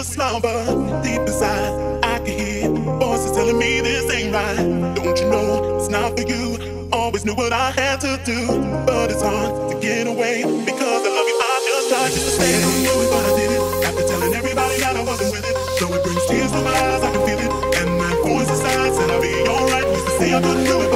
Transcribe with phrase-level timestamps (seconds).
[0.00, 0.64] the slumber
[1.02, 2.00] deep inside.
[2.02, 2.68] I can hear
[2.98, 4.56] voices telling me this ain't right.
[4.96, 6.88] Don't you know it's not for you?
[6.90, 8.40] Always knew what I had to do,
[8.86, 11.36] but it's hard to get away because I love you.
[11.36, 12.56] I just tried to stay.
[12.56, 15.56] I don't know if I did it after telling everybody that I wasn't with it.
[15.78, 18.94] So it brings tears to my eyes, I can feel it, and that voice inside
[18.96, 19.84] said I'll be alright.
[19.84, 20.89] Used to say I couldn't do it.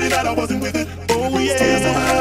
[0.00, 0.88] that I wasn't with it.
[1.10, 2.15] Oh yeah.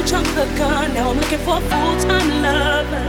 [0.00, 3.04] Now I'm looking for a full-time lover.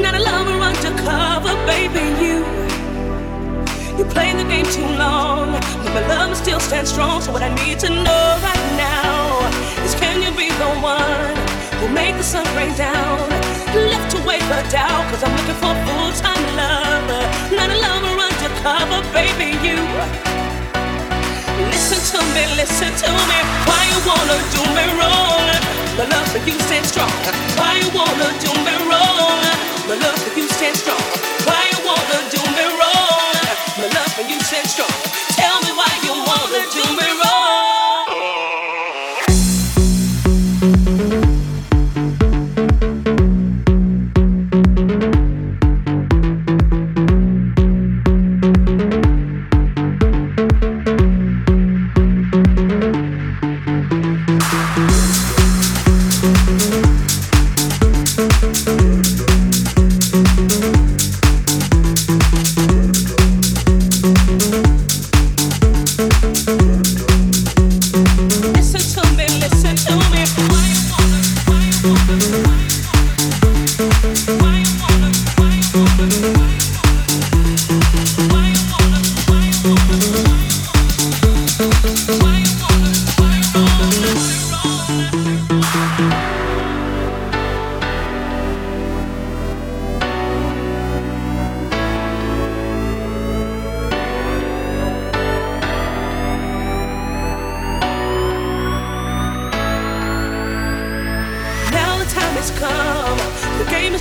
[0.00, 2.00] Not a lover undercover, baby.
[2.24, 2.38] You
[3.98, 7.20] you play the game too long, but my love still stands strong.
[7.20, 9.46] So what I need to know right now
[9.84, 11.36] is, can you be the one
[11.78, 13.28] who make the sun rain down?
[13.74, 17.22] Left to wait for doubt, cause I'm looking for a full-time lover,
[17.54, 19.52] not a lover undercover, baby.
[19.66, 20.43] You.
[21.84, 23.38] Listen to me, listen to me.
[23.68, 25.52] Why you wanna do me wrong?
[25.98, 27.10] My love for you stands strong.
[27.60, 29.44] Why you wanna do me wrong?
[29.88, 31.02] My love for you stands strong.
[31.44, 32.73] Why you wanna do me wrong?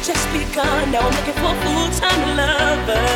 [0.04, 0.92] just begun.
[0.92, 3.08] Now I'm looking for a full-time lover.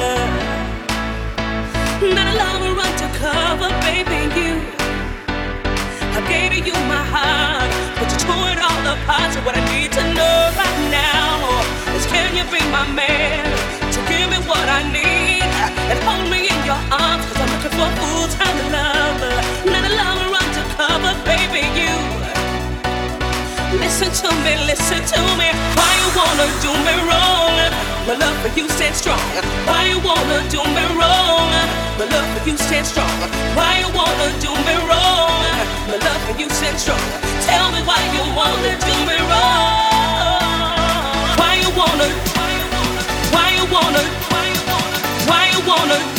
[2.16, 4.56] Not a lover undercover, baby, you.
[6.16, 9.34] I gave you my heart, but you tore it all apart.
[9.34, 11.60] So what I need to know right now
[11.92, 13.44] is can you be my man
[13.92, 15.44] to give me what I need
[15.92, 17.26] and hold me in your arms?
[17.28, 19.47] Cause I'm looking for a full-time lover.
[24.00, 25.50] Listen to me, listen to me.
[25.74, 27.58] Why you wanna do me wrong?
[28.06, 29.18] My love for you stands strong.
[29.66, 31.50] Why you wanna do me wrong?
[31.98, 33.10] My love for you stands strong.
[33.58, 35.42] Why you wanna do me wrong?
[35.90, 37.02] My love for you stands strong.
[37.42, 39.82] Tell me why you wanna do me wrong.
[41.42, 42.08] Why you wanna?
[42.38, 42.94] Why you wanna?
[43.34, 44.04] Why you wanna?
[45.26, 46.17] Why you wanna?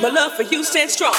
[0.00, 1.14] My love for you stands strong.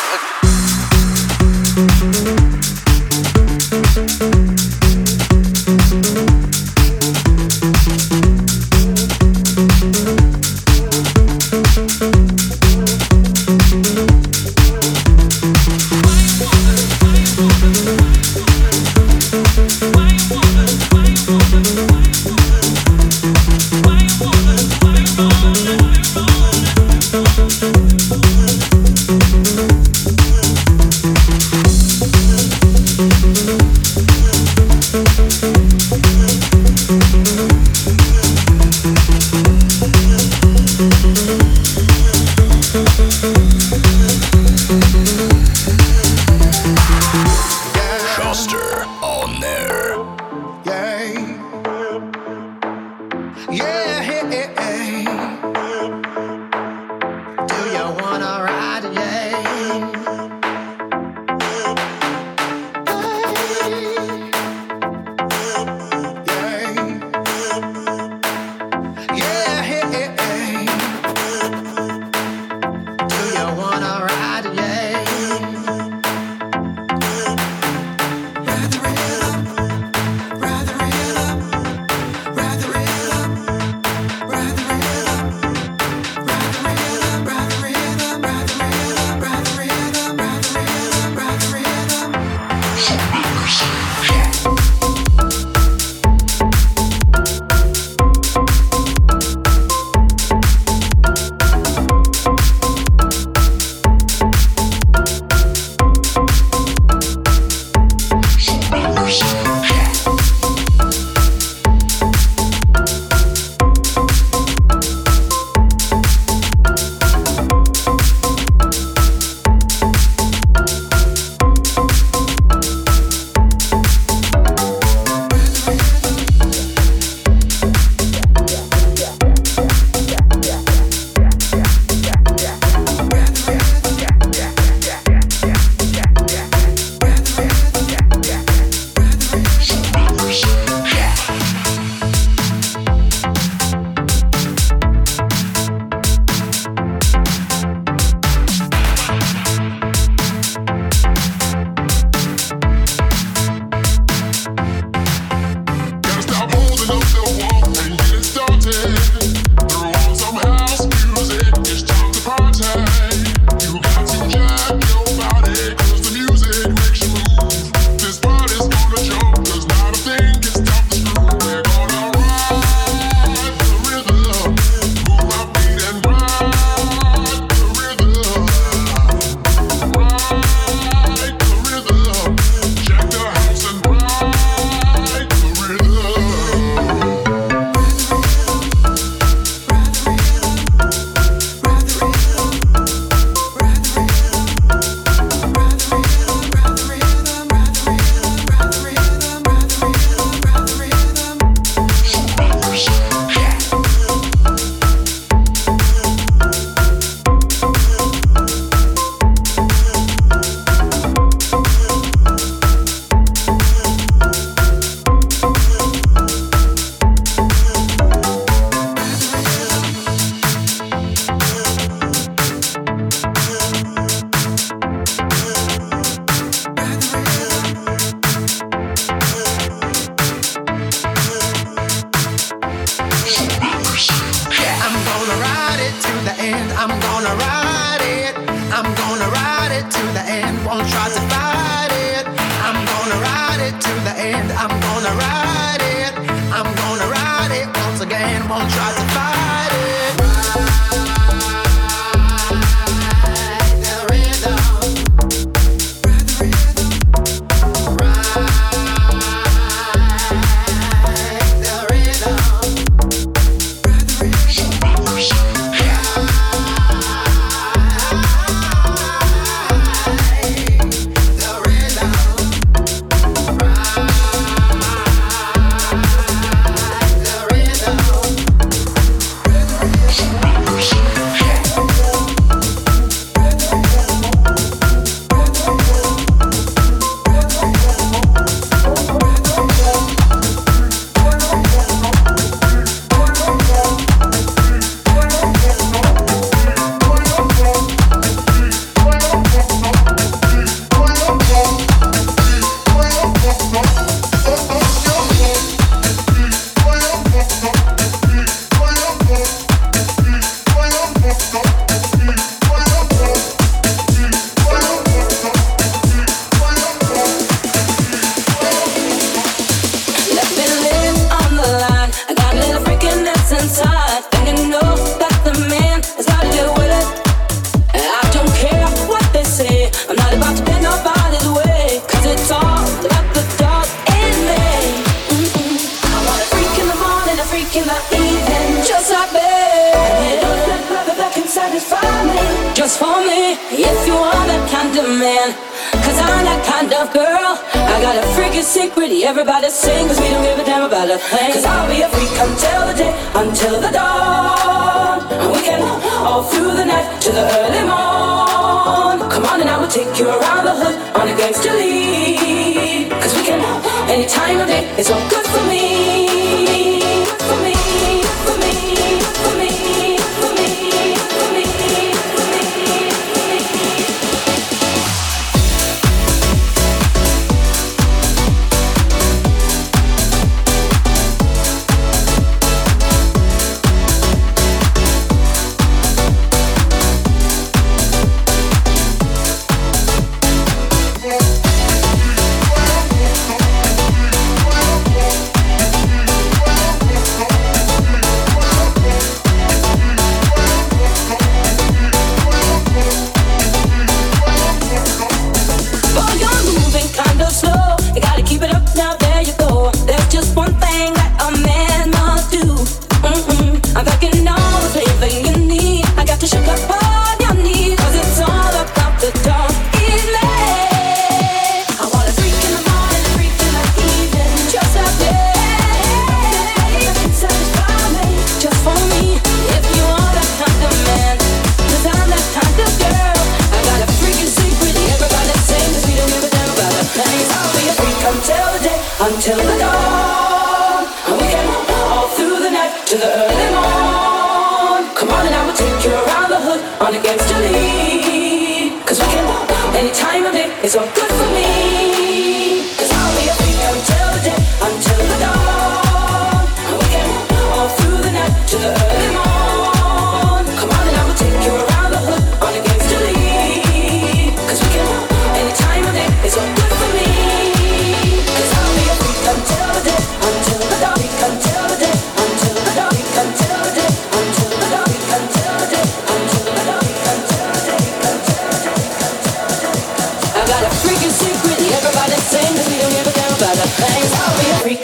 [361.51, 363.11] lights to lead.
[363.11, 363.61] Cause we can,
[364.09, 366.30] any time of day, it's all good for me.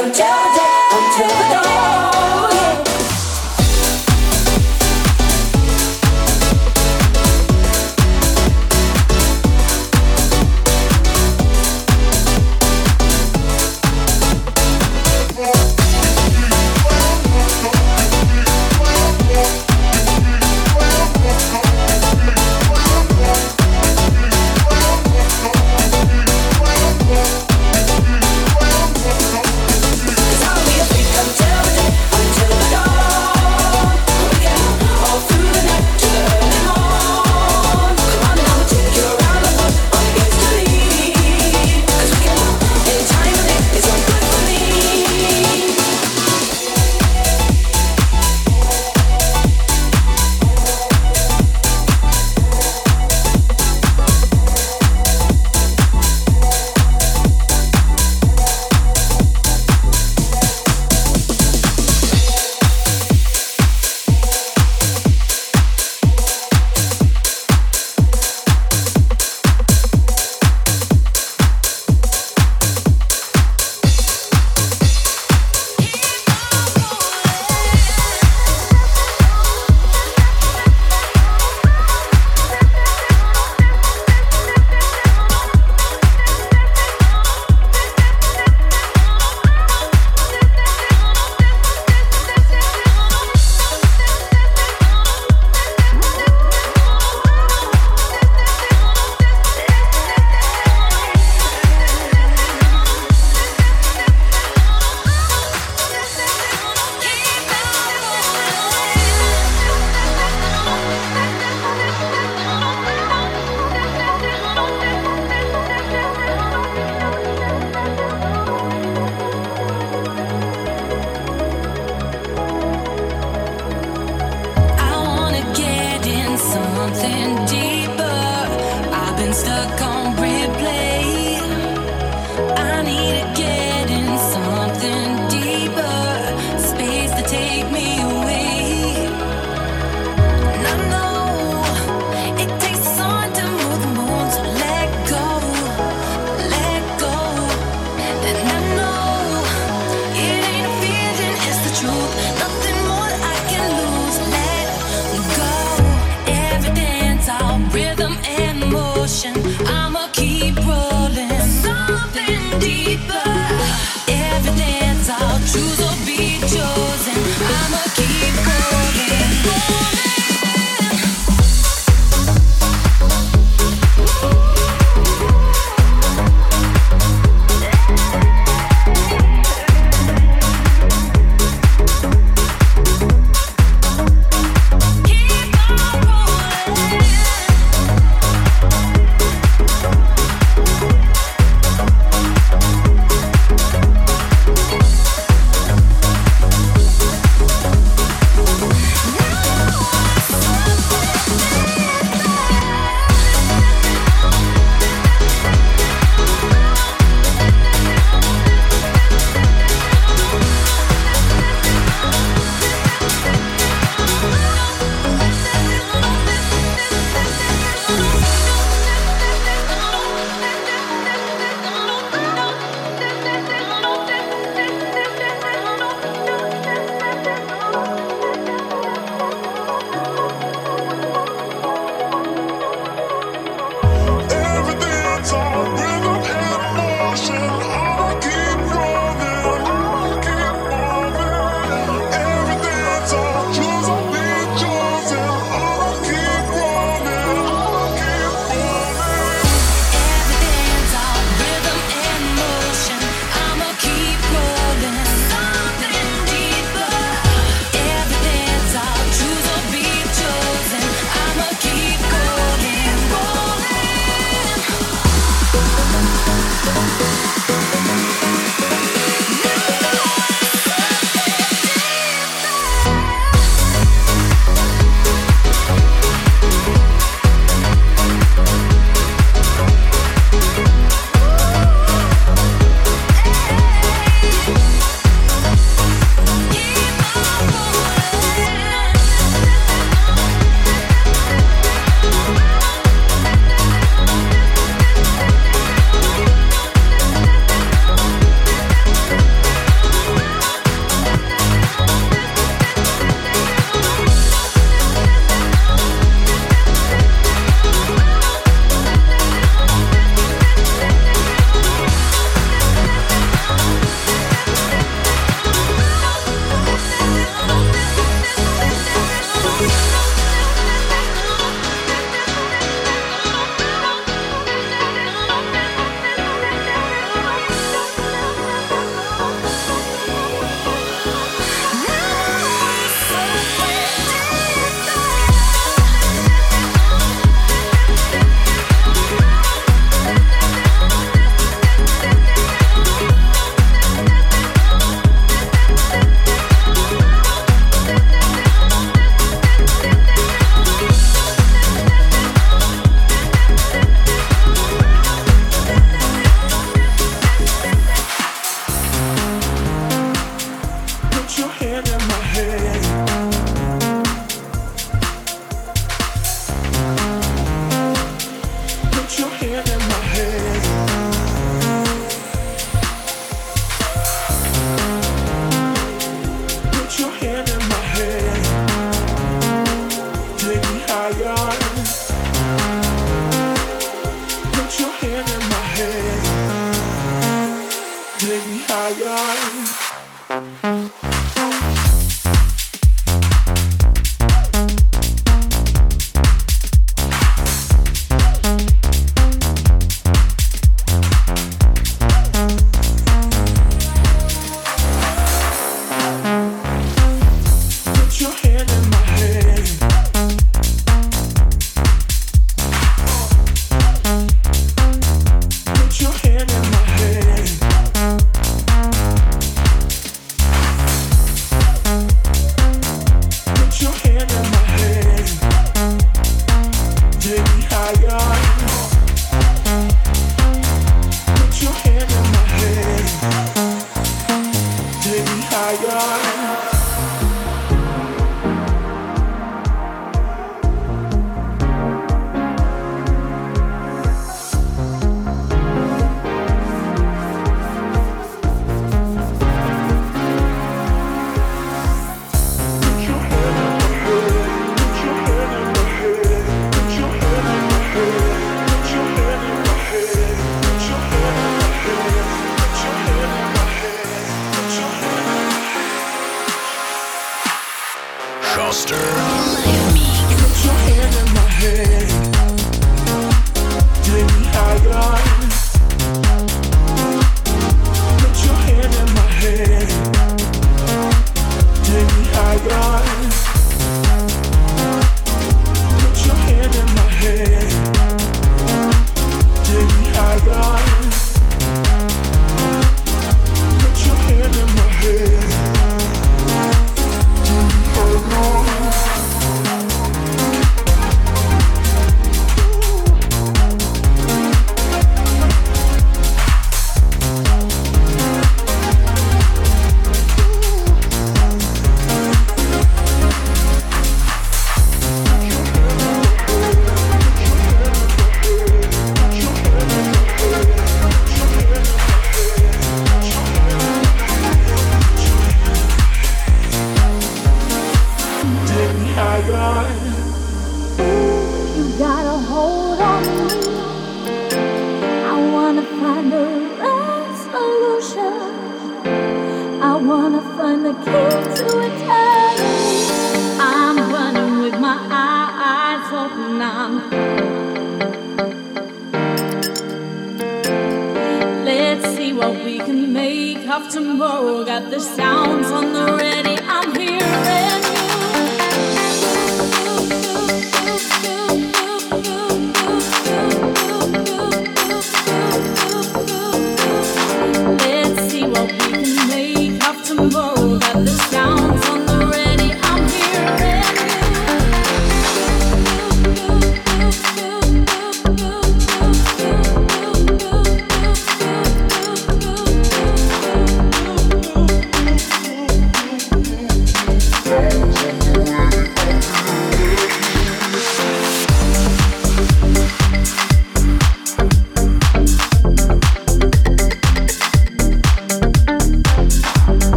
[0.00, 0.47] I'm.